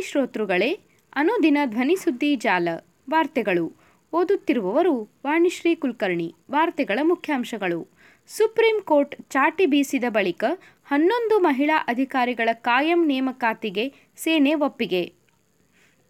ಶ್ರೋತೃಗಳೇ, 0.00 0.80
ಅನುದಿನ 1.14 1.58
ಧ್ವನಿಸುದ್ದಿ 1.64 2.36
ಜಾಲ, 2.36 2.68
ವಾರ್ತೆಗಳು. 3.10 3.72
ಓದುತ್ತಿರುವವರು 4.12 5.08
ವಾಣಿಶ್ರೀ 5.26 5.74
ಕುಲಕರ್ಣಿ, 5.74 6.34
ವಾರ್ತೆಗಳ 6.50 6.98
ಮುಖ್ಯಾಂಶಗಳು. 7.02 7.88
ಸುಪ್ರೀಂ 8.26 8.80
ಕೋರ್ಟ್ 8.80 9.16
ಚಾಟಿ 9.30 9.66
ಬೀಸಿದ 9.66 10.04
ಬಳಿಕ 10.08 10.44
ಹನ್ನೊಂದು 10.84 11.40
ಮಹಿಳಾ 11.40 11.84
ಅಧಿಕಾರಿಗಳ 11.88 12.48
ಕಾಯಂ 12.52 13.06
ನೇಮಕಾತಿಗೆ 13.06 13.92
ಸೇನೆ 14.16 14.54
ಒಪ್ಪಿಗೆ. 14.54 15.12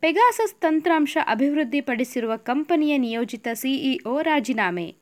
ಪೆಗಾಸಸ್ 0.01 0.55
ತಂತ್ರಾಂಶ 0.61 1.19
ಅಭಿವೃದ್ಧಿಪಡಿಸಿರುವ 1.27 2.37
ಕಂಪನಿಯ 2.37 2.99
ನಿಯೋಜಿತ 2.99 3.49
ಸಿಇಒ 3.53 4.21
ರಾಜೀನಾಮೆ. 4.23 4.97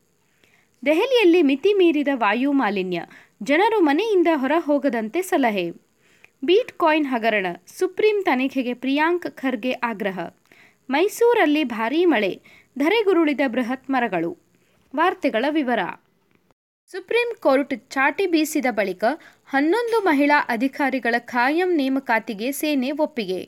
ದೆಹಲಿಯಲ್ಲಿ 0.87 1.43
ಮಿತಿ 1.43 1.75
ಮೀರಿದ 1.75 2.09
ವಾಯು 2.15 2.53
ಮಾಲಿನ್ಯ, 2.53 3.05
ಜನರು 3.43 3.81
ಮನೆಯಿಂದ 3.81 4.27
ಹೊರ 4.35 4.53
ಹೋಗದಂತೆ 4.59 5.23
ಸಲಹೆ. 5.23 5.86
ಬೀಟ್ 6.47 6.73
ಕಾಯಿನ್ 6.73 7.07
ಹಗರಣ, 7.07 7.47
ಸುಪ್ರೀಂ 7.79 8.23
ತನಿಖೆಗೆ 8.23 8.75
ಪ್ರಿಯಾಂಕ್ 8.75 9.37
ಖರ್ಗೆ 9.37 9.73
ಆಗ್ರಹ. 9.83 10.19
ಮೈಸೂರಲ್ಲಿ 10.91 11.65
ಭಾರೀ 11.65 12.05
ಮಳೆ, 12.05 12.41
ಧರೆಗುರುಳಿದ 12.79 13.41
ಬೃಹತ್ 13.47 13.91
ಮರಗಳು. 13.91 14.31
ವಾರ್ತೆಗಳ 14.97 15.45
ವಿವರ. 15.51 15.81
ಸುಪ್ರೀಂ 16.93 17.31
ಕೋರ್ಟ್ 17.41 17.75
ಚಾಟಿ 17.91 18.27
ಬೀಸಿದ 18.27 18.67
ಬಳಿಕ 18.71 19.05
ಹನ್ನೊಂದು 19.47 20.01
ಮಹಿಳಾ 20.01 20.39
ಅಧಿಕಾರಿಗಳ 20.49 21.15
ಖಾಯಂ 21.19 21.77
ನೇಮಕಾತಿಗೆ 21.77 22.53
ಸೇನೆ 22.53 22.91
ಒಪ್ಪಿಗೆ. 22.91 23.41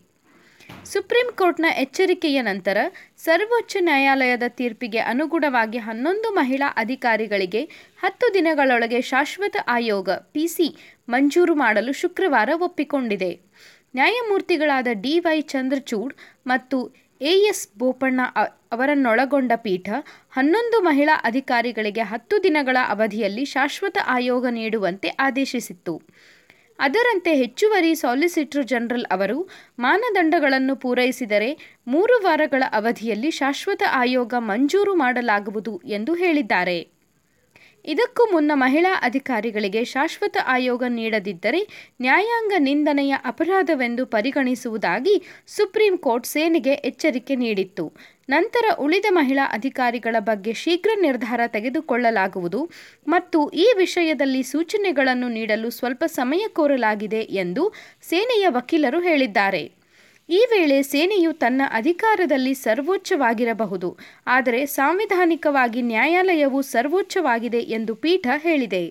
ಸುಪ್ರೀಂ 0.84 1.30
ಕೋರ್ಟ್ನ 1.36 1.66
ಎಚ್ಚರಿಕೆಯ 1.76 2.42
ನಂತರ 2.42 2.76
ಸರ್ವೋಚ್ಚ 3.18 3.76
ನ್ಯಾಯಾಲಯದ 3.80 4.46
ತೀರ್ಪಿಗೆ 4.48 5.00
ಅನುಗುಣವಾಗಿ 5.12 5.78
ಹನ್ನೊಂದು 5.78 6.28
ಮಹಿಳಾ 6.30 6.68
ಅಧಿಕಾರಿಗಳಿಗೆ 6.76 7.62
ಹತ್ತು 7.98 8.26
ದಿನಗಳೊಳಗೆ 8.34 9.00
ಶಾಶ್ವತ 9.02 9.56
ಆಯೋಗ, 9.68 10.08
ಪಿಸಿ, 10.32 10.68
ಮಂಜೂರು 11.08 11.54
ಮಾಡಲು 11.54 11.92
ಶುಕ್ರವಾರ 11.92 12.50
ಒಪ್ಪಿಕೊಂಡಿದೆ. 12.66 13.32
ನ್ಯಾಯಮೂರ್ತಿಗಳಾದ 13.94 14.88
ಡಿವೈ 15.00 15.40
ಚಂದ್ರಚೂಡ್ 15.52 16.14
ಮತ್ತು 16.46 16.78
ಎಎಸ್ 17.20 17.64
ಬೋಪಣ್ಣ 17.78 18.20
ಅವರನ್ನೊಳಗೊಂಡ 18.72 19.52
ಪೀಠ 19.56 19.88
ಹನ್ನೊಂದು 20.30 20.78
ಮಹಿಳಾ 20.82 21.14
ಅಧಿಕಾರಿಗಳಿಗೆ 21.24 22.02
ಹತ್ತು 22.02 22.42
ದಿನಗಳ 22.42 22.76
ಅವಧಿಯಲ್ಲಿ 22.88 23.44
ಶಾಶ್ವತ 23.44 23.98
ಆಯೋಗ 24.16 24.46
ನೀಡುವಂತೆ 24.50 25.08
ಆದೇಶಿಸಿತ್ತು. 25.08 25.94
ಅದರಂತೆ 26.78 27.32
ಹೆಚ್ಚುವರಿ 27.34 27.94
ಸಾಲಿಸಿಟರ್ 27.94 28.66
ಜನರಲ್ 28.66 29.06
ಅವರು 29.10 29.38
ಮಾನದಂಡಗಳನ್ನು 29.78 30.76
ಪೂರೈಸಿದರೆ 30.76 31.50
ಮೂರು 31.86 32.16
ವಾರಗಳ 32.24 32.62
ಅವಧಿಯಲ್ಲಿ 32.72 33.30
ಶಾಶ್ವತ 33.30 33.82
ಆಯೋಗ 33.92 34.34
ಮಂಜೂರು 34.40 34.94
ಮಾಡಲಾಗುವುದು 34.94 35.74
ಎಂದು 35.84 36.14
ಹೇಳಿದ್ದಾರೆ. 36.14 36.78
ಇದಕ್ಕೂ 37.88 38.32
ಮುನ್ನ 38.32 38.52
ಮಹಿಳಾ 38.54 39.00
ಅಧಿಕಾರಿಗಳಿಗೆ 39.02 39.84
ಶಾಶ್ವತ 39.84 40.36
ಆಯೋಗ 40.46 40.82
ನೀಡದಿದ್ದರೆ 40.88 41.60
ನ್ಯಾಯಾಂಗ 42.00 42.52
ನಿಂದನೆಯ 42.58 43.14
ಅಪರಾಧವೆಂದು 43.24 44.06
ಪರಿಗಣಿಸುವುದಾಗಿ 44.06 45.22
ಸುಪ್ರೀಂ 45.46 45.98
ಕೋರ್ಟ್ 45.98 46.26
ಸೇನೆಗೆ 46.26 46.72
ಎಚ್ಚರಿಕೆ 46.72 47.34
ನೀಡಿತ್ತು. 47.34 47.92
ನಂತರ 48.30 48.64
ಉಳಿದ 48.78 49.06
ಮಹಿಳಾ 49.10 49.44
ಅಧಿಕಾರಿಗಳ 49.52 50.16
ಬಗ್ಗೆ 50.18 50.52
ಶೀಘ್ರ 50.52 50.90
ನಿರ್ಧಾರ 51.00 51.40
ತೆಗೆದುಕೊಳ್ಳಲಾಗುವುದು 51.46 52.70
ಮತ್ತು 53.08 53.50
ಈ 53.50 53.66
ವಿಷಯದಲ್ಲಿ 53.76 54.42
ಸೂಚನೆಗಳನ್ನು 54.42 55.28
ನೀಡಲು 55.28 55.70
ಸ್ವಲ್ಪ 55.70 56.04
ಸಮಯ 56.06 56.44
ಕೋರಲಾಗಿದೆ 56.48 57.20
ಎಂದು 57.20 57.72
ಸೇನೆಯ 58.02 58.46
ವಕೀಲರು 58.48 59.00
ಹೇಳಿದ್ದಾರೆ. 59.00 59.77
ಈ 60.28 60.40
ವೇಳೆ 60.52 60.78
ಸೇನೆಯು 60.82 61.30
ತನ್ನ 61.32 61.62
ಅಧಿಕಾರದಲ್ಲಿ 61.70 62.54
ಸರ್ವೋಚ್ಚವಾಗಿರಬಹುದು, 62.54 63.88
ಆದರೆ 64.26 64.60
ಸಾಂವಿಧಾನಿಕವಾಗಿ 64.66 65.82
ನ್ಯಾಯಾಲಯವು 65.82 66.60
ಸರ್ವೋಚ್ಚವಾಗಿದೆ 66.72 67.60
ಎಂದು 67.76 67.94
ಪೀಠ 67.94 68.26
ಹೇಳಿದೆ. 68.36 68.82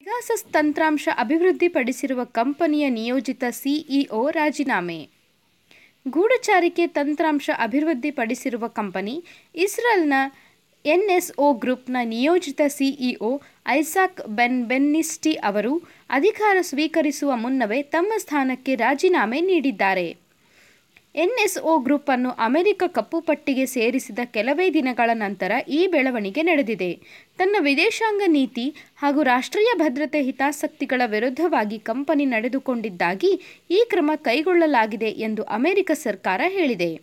ಪೆಗಾಸಸ್ 0.00 0.44
ತಂತ್ರಾಂಶ 0.52 1.08
ಅಭಿವೃದ್ಧಿಪಡಿಸಿರುವ 1.24 2.20
ಕಂಪನಿಯ 2.38 2.84
ನಿಯೋಜಿತ 2.88 3.44
ಸಿಇಒ 3.62 4.20
ರಾಜೀನಾಮೆ. 4.30 5.00
ಗೂಢಚಾರಿಕೆ 6.06 6.84
ತಂತ್ರಾಂಶ 6.86 7.50
ಅಭಿವೃದ್ಧಿಪಡಿಸಿರುವ 7.58 8.64
ಕಂಪನಿ 8.78 9.16
ಇಸ್ರೇಲ್ನ 9.64 10.14
ಎನ್ಎಸ್ಒ 10.84 11.46
ಗ್ರೂಪ್ನ 11.62 11.96
ನಿಯೋಜಿತ 12.04 12.60
ಸಿಇಒ 12.76 13.30
ಐಸಾಕ್ 13.68 14.20
ಬೆನ್ 14.38 14.60
ಬೆನ್ನಿಸ್ಟಿ 14.70 15.32
ಅವರು 15.48 15.72
ಅಧಿಕಾರ 16.10 16.56
ಸ್ವೀಕರಿಸುವ 16.70 17.32
ಮುನ್ನವೇ 17.36 17.80
ತಮ್ಮ 17.94 18.12
ಸ್ಥಾನಕ್ಕೆ 18.18 18.74
ರಾಜೀನಾಮೆ 18.74 19.40
ನೀಡಿದ್ದಾರೆ. 19.50 20.06
ಎನ್ಎಸ್ಒ 21.14 21.78
ಗ್ರೂಪ್ 21.78 22.10
ಅನ್ನು 22.10 22.30
ಅಮೆರಿಕ 22.30 22.82
ಕಪ್ಪುಪಟ್ಟಿಗೆ 22.86 23.66
ಸೇರಿಸಿದ 23.66 24.18
ಕೆಲವೇ 24.24 24.70
ದಿನಗಳ 24.70 25.10
ನಂತರ 25.12 25.52
ಈ 25.68 25.86
ಬೆಳವಣಿಗೆ 25.86 26.42
ನಡೆದಿದೆ. 26.42 26.98
ತನ್ನ 27.38 27.56
ವಿದೇಶಾಂಗ 27.60 28.22
ನೀತಿ 28.26 28.74
ಹಾಗೂ 28.96 29.22
ರಾಷ್ಟ್ರೀಯ 29.22 29.78
ಭದ್ರತೆ 29.78 30.22
ಹಿತಾಸಕ್ತಿಗಳ 30.22 31.02
ವಿರುದ್ಧವಾಗಿ 31.06 31.78
ಕಂಪನಿ 31.78 32.24
ನಡೆದುಕೊಂಡಿದ್ದಾಗಿ 32.24 33.40
ಈ 33.70 33.86
ಕ್ರಮ 33.90 34.10
ಕೈಗೊಳ್ಳಲಾಗಿದೆ 34.16 35.10
ಎಂದು 35.10 35.42
ಅಮೆರಿಕ 35.42 35.90
ಸರ್ಕಾರ 35.94 36.40
ಹೇಳಿದೆ. 36.46 37.00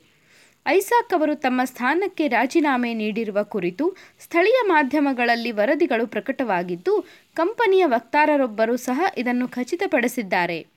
ಐಸಾಕ್ 0.67 1.13
ಅವರು 1.13 1.35
ತಮ್ಮ 1.35 1.61
ಸ್ಥಾನಕ್ಕೆ 1.63 2.27
ರಾಜೀನಾಮೆ 2.27 2.93
ನೀಡಿರುವ 2.93 3.43
ಕುರಿತು 3.43 3.95
ಸ್ಥಳೀಯ 4.19 4.59
ಮಾಧ್ಯಮಗಳಲ್ಲಿ 4.63 5.51
ವರದಿಗಳು 5.51 6.07
ಪ್ರಕಟವಾಗಿದ್ದು, 6.07 7.05
ಕಂಪನಿಯ 7.35 7.85
ವಕ್ತಾರರೊಬ್ಬರು 7.85 8.77
ಸಹ 8.77 9.01
ಇದನ್ನು 9.17 9.47
ಖಚಿತಪಡಿಸಿದ್ದಾರೆ. 9.47 10.76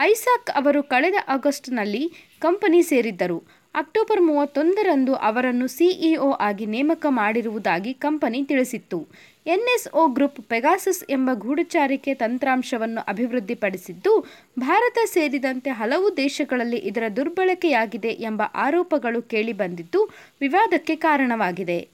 ಐಸಾಕ್ 0.00 0.50
ಅವರು 0.50 0.82
ಕಳೆದ 0.82 1.14
ಆಗಸ್ಟ್ನಲ್ಲಿ 1.28 2.12
ಕಂಪನಿ 2.40 2.82
ಸೇರಿದ್ದರು. 2.82 3.42
ಅಕ್ಟೋಬರ್ 3.74 4.20
ಮೂವತ್ತೊಂದರಂದು 4.20 5.14
ಅವರನ್ನು 5.14 5.66
ಸಿಇಒ 5.66 6.32
ಆಗಿ 6.32 6.66
ನೇಮಕ 6.66 7.06
ಮಾಡಿರುವುದಾಗಿ 7.08 7.94
ಕಂಪನಿ 7.94 8.44
ತಿಳಿಸಿತ್ತು. 8.44 9.06
ಎನ್ಎಸ್ಒ 9.46 10.06
ಗ್ರೂಪ್ 10.06 10.40
ಪೆಗಾಸಸ್ 10.48 11.10
ಎಂಬ 11.10 11.30
ಗೂಢಚಾರಿಕೆ 11.32 12.14
ತಂತ್ರಾಂಶವನ್ನು 12.14 13.00
ಅಭಿವೃದ್ಧಿಪಡಿಸಿದ್ದು, 13.08 14.26
ಭಾರತ 14.58 14.98
ಸೇರಿದಂತೆ 15.04 15.70
ಹಲವು 15.70 16.16
ದೇಶಗಳಲ್ಲಿ 16.16 16.76
ಇದರ 16.76 17.02
ದುರ್ಬಳಕೆಯಾಗಿದೆ 17.16 18.08
ಎಂಬ 18.08 18.42
ಆರೋಪಗಳು 18.54 19.22
ಕೇಳಿಬಂದಿದ್ದು, 19.22 20.10
ವಿವಾದಕ್ಕೆ 20.40 20.96
ಕಾರಣವಾಗಿದೆ. 20.96 21.88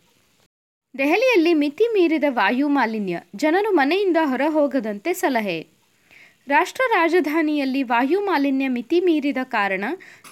ದೆಹಲಿಯಲ್ಲಿ 0.99 1.55
ಮಿತಿ 1.55 1.89
ಮೀರಿದ 1.93 2.25
ವಾಯು 2.29 2.69
ಮಾಲಿನ್ಯ, 2.69 3.21
ಜನರು 3.37 3.75
ಮನೆಯಿಂದ 3.75 4.17
ಹೊರಹೋಗದಂತೆ 4.23 5.13
ಸಲಹೆ 5.13 5.82
ರಾಷ್ಟ್ರ 6.49 6.83
ರಾಜಧಾನಿಯಲ್ಲಿ 6.95 7.83
ವಾಯು 7.83 8.21
ಮಾಲಿನ್ಯ 8.21 8.69
ಮಿತಿ 8.69 9.01
ಮೀರಿದ 9.01 9.41
ಕಾರಣ 9.45 9.85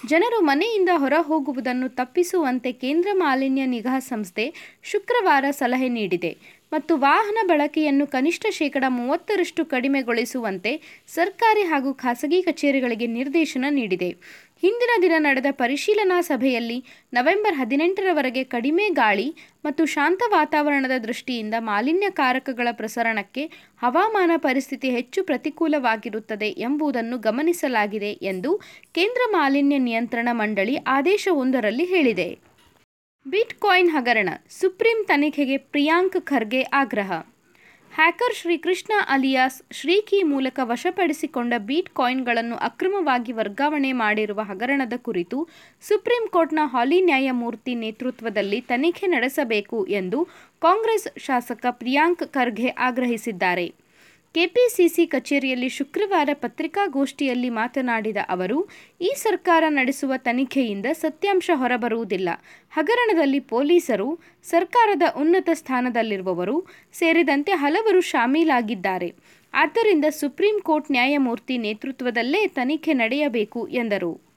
ಜನರು 0.07 0.41
ಮನೆಯಿಂದ 0.41 0.89
ಹೊರ 0.93 1.13
ಹೋಗುವುದನ್ನು 1.19 1.89
ತಪ್ಪಿಸುವಂತೆ 1.89 2.71
ಕೇಂದ್ರ 2.71 3.09
ಮಾಲಿನ್ಯ 3.13 3.65
ನಿಗಾ 3.65 3.99
ಸಂಸ್ಥೆ 3.99 4.53
ಶುಕ್ರವಾರ 4.83 5.45
ಸಲಹೆ 5.51 5.89
ನೀಡಿದೆ. 5.89 6.60
ಮತ್ತು 6.73 6.97
ವಾಹನ 6.97 7.37
ಬಳಕೆಯನ್ನು 7.47 8.07
ಕನಿಷ್ಠ 8.07 8.45
ಶೇಕಡ 8.49 8.83
ಮೂವತ್ತರಷ್ಟು 8.87 9.65
ಕಡಿಮೆಗೊಳಿಸುವಂತೆ 9.65 10.71
ಸರ್ಕಾರಿ 11.07 11.61
ಹಾಗೂ 11.61 11.93
ಖಾಸಗಿ 11.93 12.41
ಕಚೇರಿಗಳಿಗೆ 12.41 13.07
ನಿರ್ದೇಶನ 13.07 13.65
ನೀಡಿದೆ. 13.69 14.09
ಹಿಂದಿನ 14.61 14.89
ದಿನ 15.01 15.11
ನಡೆದ 15.17 15.45
ಪರಿಶೀಲನಾ 15.51 16.21
ಸಭೆಯಲ್ಲಿ 16.21 16.83
ನವೆಂಬರ್ 17.13 17.55
ಹದಿನೆಂಟರವರೆಗೆ 17.55 18.43
ಕಡಿಮೆ 18.43 18.89
ಗಾಳಿ 18.89 19.27
ಮತ್ತು 19.65 19.85
ಶಾಂತ 19.85 20.21
ವಾತಾವರಣದ 20.27 20.97
ದೃಷ್ಟಿಯಿಂದ 21.03 21.53
ಮಾಲಿನ್ಯಕಾರಕಗಳ 21.59 22.67
ಪ್ರಸರಣಕ್ಕೆ 22.71 23.45
ಹವಾಮಾನ 23.77 24.31
ಪರಿಸ್ಥಿತಿ 24.37 24.89
ಹೆಚ್ಚು 24.89 25.23
ಪ್ರತಿಕೂಲವಾಗಿರುತ್ತದೆ 25.23 26.47
ಎಂಬುದನ್ನು 26.47 27.17
ಗಮನಿಸಲಾಗಿದೆ 27.17 28.11
ಎಂದು 28.11 28.53
ಕೇಂದ್ರ 28.93 29.21
ಮಾಲಿನ್ಯ 29.29 29.77
ನಿಯಂತ್ರಣ 29.77 30.29
ಮಂಡಳಿ 30.31 30.77
ಆದೇಶವೊಂದರಲ್ಲಿ 30.87 31.85
ಹೇಳಿದೆ. 31.85 32.50
ಬಿಟ್ 33.25 33.53
ಕಾಯಿನ್ 33.53 33.89
ಹಗರಣ 33.89 34.29
ಸುಪ್ರೀಂ 34.49 35.03
ತನಿಖೆಗೆ 35.05 35.57
ಪ್ರಿಯಾಂಕ್ 35.57 36.15
ಖರ್ಗೆ 36.25 36.61
ಆಗ್ರಹ. 36.73 37.11
ಹ್ಯಾಕರ್ 37.93 38.35
ಶ್ರೀಕೃಷ್ಣ 38.35 38.93
ಅಲಿಯಾಸ್ 39.07 39.57
ಶ್ರೀಕಿ 39.71 40.23
ಮೂಲಕ 40.23 40.59
ವಶಪಡಿಸಿಕೊಂಡ 40.63 41.53
ಬೀಟ್ 41.59 41.89
ಕಾಯಿನ್ಗಳನ್ನು 41.89 42.55
ಅಕ್ರಮವಾಗಿ 42.55 43.33
ವರ್ಗಾವಣೆ 43.33 43.91
ಮಾಡಿರುವ 43.93 44.41
ಹಗರಣದ 44.41 44.93
ಕುರಿತು 44.97 45.47
ಸುಪ್ರೀಂ 45.81 46.25
ಕೋರ್ಟ್ನ 46.27 46.59
ಹಾಲಿ 46.65 47.01
ನ್ಯಾಯಮೂರ್ತಿ 47.01 47.75
ನೇತೃತ್ವದಲ್ಲಿ 47.75 48.61
ತನಿಖೆ 48.61 49.07
ನಡೆಸಬೇಕು 49.07 49.85
ಎಂದು 49.85 50.21
ಕಾಂಗ್ರೆಸ್ 50.61 51.19
ಶಾಸಕ 51.19 51.65
ಪ್ರಿಯಾಂಕ್ 51.71 52.33
ಖರ್ಗೆ 52.33 52.67
ಆಗ್ರಹಿಸಿದ್ದಾರೆ. 52.79 53.67
ಕೆಪಿಸಿಸಿ 54.33 55.05
ಕಚೇರಿಯಲ್ಲಿ 55.05 55.69
ಶುಕ್ರವಾರ 55.69 56.29
ಪತ್ರಿಕಾಗೋಷ್ಠಿಯಲ್ಲಿ 56.33 57.49
ಮಾತನಾಡಿದ 57.49 58.17
ಅವರು, 58.29 58.69
ಈ 59.01 59.13
ಸರ್ಕಾರ 59.17 59.63
ನಡೆಸುವ 59.67 60.13
ತನಿಖೆಯಿಂದ 60.17 60.85
ಸತ್ಯಾಂಶ 60.91 61.49
ಹೊರಬರುವುದಿಲ್ಲ. 61.53 62.29
ಹಗರಣದಲ್ಲಿ 62.71 63.39
ಪೊಲೀಸರು, 63.39 64.19
ಸರ್ಕಾರದ 64.43 65.01
ಉನ್ನತ 65.17 65.49
ಸ್ಥಾನದಲ್ಲಿರುವವರು 65.53 66.65
ಸೇರಿದಂತೆ 66.93 67.51
ಹಲವರು 67.51 68.01
ಶಾಮೀಲಾಗಿದ್ದಾರೆ. 68.01 69.15
ಆದ್ದರಿಂದ 69.53 70.05
ಸುಪ್ರೀಂ 70.09 70.59
ಕೋರ್ಟ್ 70.59 70.91
ನ್ಯಾಯಮೂರ್ತಿ 70.91 71.57
ನೇತೃತ್ವದಲ್ಲೇ 71.57 72.47
ತನಿಖೆ 72.47 72.93
ನಡೆಯಬೇಕು 72.93 73.67
ಎಂದರು. 73.67 74.30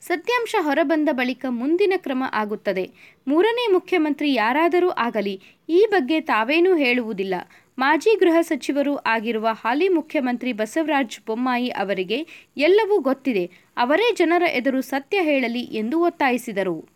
ಸತ್ಯಾಂಶ 0.00 0.54
ಹೊರಬಂದ 0.58 1.08
ಬಳಿಕ 1.12 1.46
ಮುಂದಿನ 1.48 1.92
ಕ್ರಮ 1.96 2.24
ಆಗುತ್ತದೆ. 2.32 2.90
ಮೂರನೇ 3.28 3.72
ಮುಖ್ಯಮಂತ್ರಿ 3.72 4.34
ಯಾರಾದರೂ 4.34 4.88
ಆಗಲಿ, 4.88 5.40
ಈ 5.68 5.86
ಬಗ್ಗೆ 5.90 6.20
ತಾವೇನೂ 6.20 6.76
ಹೇಳುವುದಿಲ್ಲ. 6.76 7.34
ಮಾಜಿ 7.78 8.16
ಗೃಹ 8.18 8.36
ಸಚಿವರೂ 8.40 8.96
ಆಗಿರುವ 8.96 9.48
ಹಾಲಿ 9.52 9.88
ಮುಖ್ಯಮಂತ್ರಿ 9.88 10.52
ಬಸವರಾಜ 10.52 11.18
ಬೊಮ್ಮಾಯಿ 11.26 11.68
ಅವರಿಗೆ 11.68 12.26
ಎಲ್ಲವೂ 12.56 12.98
ಗೊತ್ತಿದೆ. 12.98 13.50
ಅವರೇ 13.76 14.14
ಜನರ 14.14 14.42
ಎದುರು 14.42 14.80
ಸತ್ಯ 14.80 15.18
ಹೇಳಲಿ 15.22 15.60
ಎಂದು 15.60 16.00
ಒತ್ತಾಯಿಸಿದರು. 16.00 16.88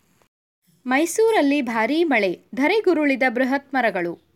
ಮೈಸೂರಲ್ಲಿ 0.87 1.63
ಭಾರೀ 1.63 2.05
ಮಳೆ, 2.05 2.41
ಧರೆಗುರುಳಿದ 2.55 3.23
ಬೃಹತ್ 3.29 3.75
ಮರಗಳು. 3.75 4.30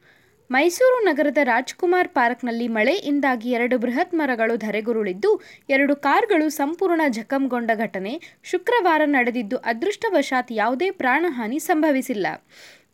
ಮೈಸೂರು 0.51 1.05
ನಗರದ 1.05 1.39
ರಾಜ್ಕುಮಾರ್ 1.43 2.09
ಪಾರ್ಕ್ನಲ್ಲಿ 2.09 2.69
ಮಳೆಯಿಂದಾಗಿ 2.69 3.51
ಎರಡು 3.51 3.79
ಬೃಹತ್ 3.79 4.15
ಮರಗಳು 4.15 4.57
ಧರೆಗುರುಳಿದ್ದು, 4.57 5.43
ಎರಡು 5.69 5.97
ಕಾರ್ಗಳು 5.97 6.49
ಸಂಪೂರ್ಣ 6.49 7.01
ಜಖಂಗೊಂಡ 7.09 7.71
ಘಟನೆ. 7.75 8.21
ಶುಕ್ರವಾರ 8.43 9.03
ನಡೆದಿದ್ದು 9.05 9.57
ಅದೃಷ್ಟವಶಾತ್ 9.57 10.53
ಯಾವುದೇ 10.53 10.91
ಪ್ರಾಣಹಾನಿ 10.91 11.59
ಸಂಭವಿಸಿಲ್ಲ. 11.59 12.27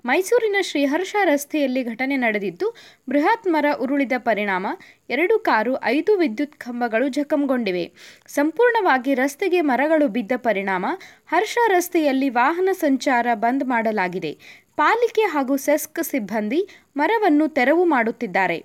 ಮೈಸೂರಿನ 0.05 0.57
ಶ್ರೀಹರ್ಷ 0.61 1.17
ರಸ್ತೆಯಲ್ಲಿ 1.25 1.85
ಘಟನೆ 1.85 2.17
ನಡೆದಿದ್ದು, 2.17 2.77
ಬೃಹತ್ 3.09 3.47
ಮರ 3.47 3.67
ಉರುಳಿದ 3.81 4.13
ಪರಿಣಾಮ, 4.19 4.67
ಎರಡು 5.11 5.39
ಕಾರು, 5.39 5.85
ಐದು 5.85 6.19
ವಿದ್ಯುತ್ 6.19 6.57
ಕಂಬಗಳು 6.57 7.09
ಜಖಂಗೊಂಡಿವೆ. 7.09 7.93
ಸಂಪೂರ್ಣವಾಗಿ 8.27 9.15
ರಸ್ತೆಗೆ 9.15 9.61
ಮರಗಳು 9.61 10.09
ಬಿದ್ದ 10.09 10.33
ಪರಿಣಾಮ, 10.37 10.87
ಹರ್ಷ 11.27 11.59
ರಸ್ತೆಯಲ್ಲಿ 11.67 12.29
ವಾಹನ 12.29 12.69
ಸಂಚಾರ 12.73 13.27
ಬಂದ್ 13.35 13.65
ಮಾಡಲಾಗಿದೆ. 13.65 14.39
ಪಾಲಿಕೆ 14.81 15.23
ಹಾಗೂ 15.23 15.57
ಸೆಸ್ಕ್ 15.57 16.05
ಸಿಬ್ಬಂದಿ 16.05 16.69
ಮರವನ್ನು 16.97 17.49
ತೆರವು 17.49 17.85
ಮಾಡುತ್ತಿದ್ದಾರೆ. 17.85 18.59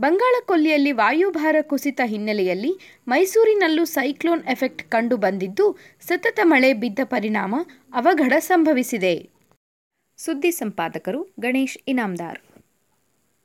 ಬಂಗಾಳಕೊಲ್ಲಿಯಲ್ಲಿ 0.00 0.92
ವಾಯುಭಾರ 0.92 1.56
ಕುಸಿತ 1.62 2.00
ಹಿನ್ನೆಲೆಯಲ್ಲಿ 2.04 2.72
ಮೈಸೂರಿನಲ್ಲೂ 3.08 3.84
ಸೈಕ್ಲೋನ್ 3.84 4.44
ಎಫೆಕ್ಟ್ 4.44 4.84
ಕಂಡು 4.90 5.16
ಬಂದಿದ್ದು 5.16 5.66
ಸತತ 6.00 6.40
ಮಳೆ 6.42 6.72
ಬಿದ್ದ 6.72 6.98
ಪರಿಣಾಮ 7.04 7.54
ಅವಘಡ 7.94 8.32
ಸಂಭವಿಸಿದೆ. 8.38 9.14
ಸುದ್ದಿ 10.16 10.50
ಸಂಪಾದಕರು 10.50 11.22
ಗಣೇಶ್ 11.40 11.78
ಇನಾಮ್ದಾರ್. 11.88 12.40